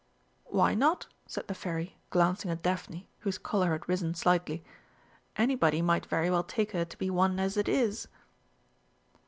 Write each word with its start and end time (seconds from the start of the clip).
"Why 0.47 0.73
not?" 0.73 1.05
said 1.27 1.47
the 1.47 1.53
Fairy, 1.53 1.95
glancing 2.09 2.49
at 2.49 2.63
Daphne, 2.63 3.07
whose 3.19 3.37
colour 3.37 3.73
had 3.73 3.87
risen 3.87 4.15
slightly. 4.15 4.63
"Anybody 5.35 5.83
might 5.83 6.07
very 6.07 6.31
well 6.31 6.41
take 6.43 6.71
her 6.71 6.85
to 6.85 6.97
be 6.97 7.11
one 7.11 7.39
as 7.39 7.55
it 7.55 7.69
is." 7.69 8.07